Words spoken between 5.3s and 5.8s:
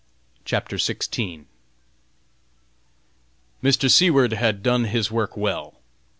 well.